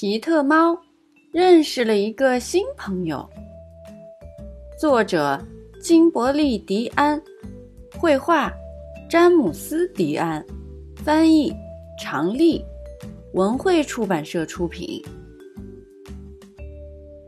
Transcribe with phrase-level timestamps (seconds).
[0.00, 0.78] 皮特猫
[1.32, 3.28] 认识了一个新朋友。
[4.80, 5.36] 作者：
[5.80, 7.20] 金伯利·迪安，
[7.98, 8.52] 绘画：
[9.10, 10.46] 詹姆斯·迪安，
[11.02, 11.52] 翻译：
[12.00, 12.64] 常丽，
[13.32, 15.04] 文汇出版社出品。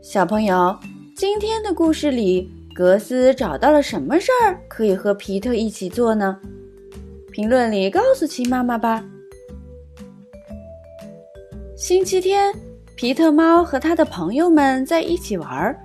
[0.01, 0.73] 小朋友，
[1.13, 6.39] 今天的故事里，格斯找到了什么事儿可以和皮特一起做呢？
[7.33, 9.05] 评论里告诉琪妈妈吧。
[11.81, 12.53] 星期天，
[12.95, 15.75] 皮特猫和他的朋友们在一起玩，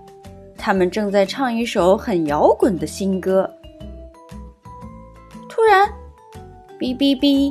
[0.55, 3.51] 他们正在唱一首很摇滚的新歌。
[5.49, 5.91] 突然，
[6.79, 7.51] 哔哔哔，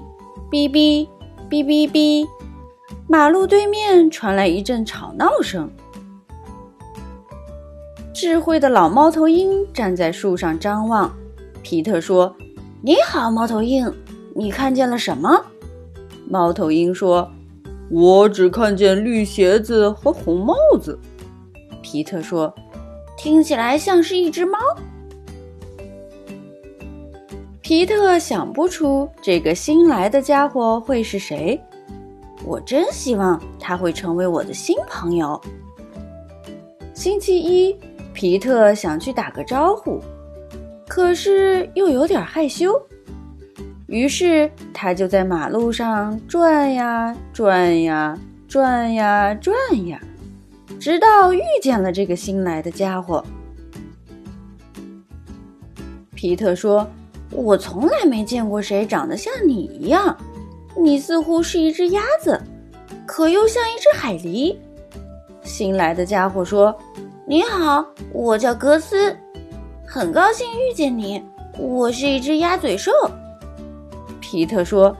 [0.51, 1.07] 哔哔
[1.49, 2.23] 哔哔哔，
[3.07, 5.67] 马路对面传来一阵吵闹声。
[8.13, 11.11] 智慧的老猫头鹰站在树上张望。
[11.63, 12.35] 皮特说
[12.83, 13.91] ：“你好，猫头鹰，
[14.35, 15.43] 你看见了什么？”
[16.29, 17.27] 猫头鹰说。
[17.89, 20.97] 我只看见绿鞋子和红帽子，
[21.81, 22.53] 皮特说
[23.15, 24.57] ：“听起来像是一只猫。”
[27.61, 31.59] 皮特想不出这个新来的家伙会是谁，
[32.43, 35.39] 我真希望他会成为我的新朋友。
[36.93, 37.75] 星期一，
[38.13, 39.99] 皮特想去打个招呼，
[40.87, 42.79] 可是又有点害羞。
[43.87, 49.55] 于是他就在马路上转呀转呀转呀转
[49.87, 50.01] 呀，
[50.79, 53.23] 直到遇见了这个新来的家伙。
[56.15, 56.89] 皮特说
[57.29, 60.17] ：“我从来没见过谁长得像你一样，
[60.75, 62.41] 你似乎是一只鸭子，
[63.05, 64.55] 可又像一只海狸。”
[65.43, 66.75] 新来的家伙说
[67.27, 69.15] ：“你好，我叫格斯，
[69.85, 71.23] 很高兴遇见你。
[71.59, 72.91] 我是一只鸭嘴兽。”
[74.35, 74.93] 皮特说：“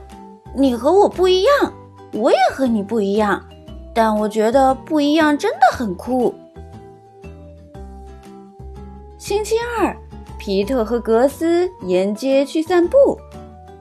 [0.56, 1.70] 你和我不一样，
[2.14, 3.44] 我也和你不一样，
[3.92, 6.34] 但我觉得不一样真的很酷。”
[9.18, 9.94] 星期二，
[10.38, 12.96] 皮特和格斯沿街去散步，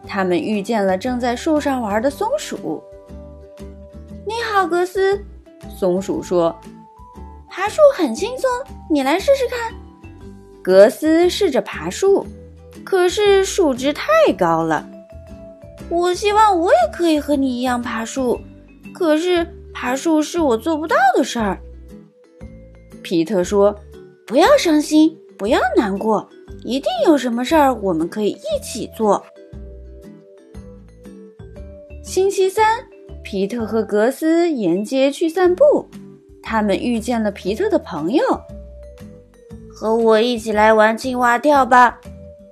[0.05, 2.83] 他们遇见了正在树上玩的松鼠。
[4.27, 5.23] “你好，格斯。”
[5.73, 6.53] 松鼠说
[7.47, 8.49] ，“爬树很轻松，
[8.89, 9.73] 你来试试看。”
[10.61, 12.25] 格斯试着爬树，
[12.83, 14.03] 可是树枝太
[14.37, 14.85] 高了。
[15.89, 18.39] 我希望我也可以和你一样爬树，
[18.93, 21.59] 可是爬树是我做不到的事儿。
[23.03, 23.75] 皮特说
[24.25, 26.27] ：“不要伤心，不要难过，
[26.63, 29.23] 一定有什么事儿我们可以一起做。”
[32.03, 32.83] 星期三，
[33.23, 35.87] 皮特和格斯沿街去散步，
[36.41, 38.23] 他们遇见了皮特的朋友。
[39.69, 41.99] 和我一起来玩青蛙跳吧，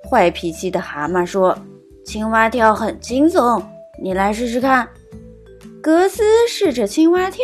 [0.09, 1.57] 坏脾气的蛤蟆说。
[2.05, 3.63] 青蛙跳很轻松，
[4.01, 4.87] 你来试试看。
[5.81, 7.43] 格斯试着青蛙跳，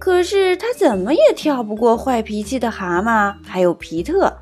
[0.00, 4.32] 可是他怎么也跳不过坏脾气的蛤蟆，还有皮特。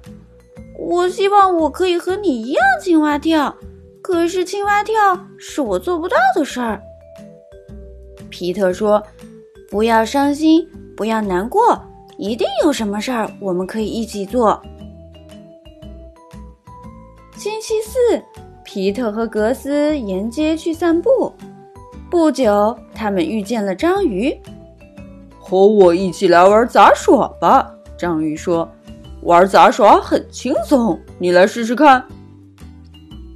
[0.78, 3.54] 我希望我可以和你一样青蛙跳，
[4.02, 6.80] 可是青蛙跳是我做不到的事儿。
[8.30, 9.02] 皮特说
[9.70, 11.80] ：“不要伤心，不要难过，
[12.18, 14.60] 一定有什么事儿我们可以一起做。”
[17.36, 18.22] 星期四。
[18.74, 21.32] 皮特和格斯沿街去散步，
[22.10, 24.36] 不久，他们遇见了章鱼。
[25.38, 28.68] 和我一起来玩杂耍吧，章鱼说
[29.22, 32.04] ：“玩杂耍很轻松，你来试试看。”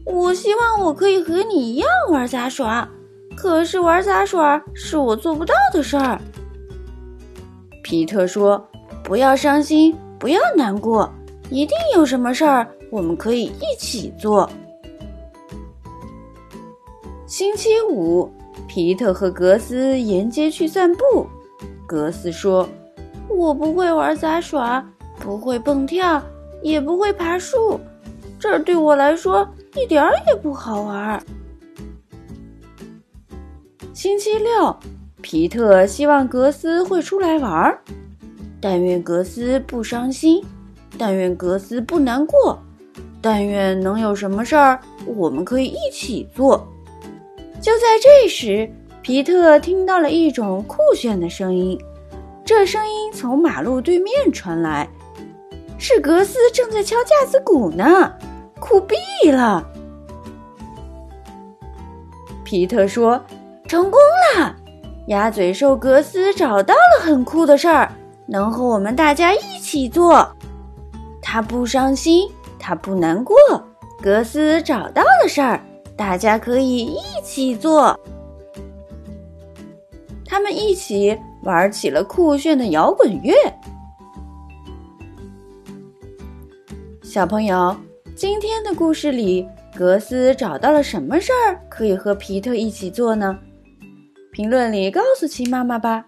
[0.04, 2.88] 我希望我可以和你一样玩杂耍，
[3.37, 6.21] 可是玩杂耍是我做不到的事儿。
[7.84, 8.69] 皮特说
[9.04, 11.09] ：“不要伤心，不要难过，
[11.48, 14.50] 一定有什么事儿我们可以一起做。”
[17.28, 18.27] 星期五，
[18.66, 21.27] 皮特和格斯沿街去散步。
[21.87, 22.66] 格斯说
[23.28, 24.83] ：“我不会玩杂耍，
[25.21, 26.22] 不会蹦跳，
[26.62, 27.78] 也不会爬树，
[28.39, 29.47] 这儿对我来说
[29.77, 31.22] 一点儿也不好玩。”
[33.93, 34.75] 星期六，
[35.21, 37.78] 皮特希望格斯会出来玩，
[38.59, 40.42] 但愿格斯不伤心，
[40.97, 42.59] 但愿格斯不难过，
[43.21, 46.66] 但愿能有什么事儿我们可以一起做。
[47.60, 48.71] 就在这时，
[49.03, 51.78] 皮特听到了一种酷炫的声音，
[52.45, 54.89] 这声音从马路对面传来，
[55.77, 58.13] 是格斯正在敲架子鼓呢，
[58.60, 59.66] 酷毙了！
[62.45, 63.22] 皮特说
[63.69, 64.01] ：“成功
[64.37, 64.54] 了，
[65.09, 67.93] 鸭嘴兽格斯找到了很酷的事儿，
[68.27, 70.27] 能和我们大家一起做。
[71.21, 73.37] 他不伤心，他不难过，
[74.03, 75.61] 格斯找到了事儿。”
[75.98, 77.98] 大家可以一起做。
[80.24, 83.34] 他们一起玩起了酷炫的摇滚乐。
[87.03, 87.77] 小朋友，
[88.15, 89.45] 今天的故事里，
[89.77, 93.36] 格斯找到了什么事儿可以和皮特一起做呢？
[94.30, 96.08] 评论里告诉奇妈妈吧。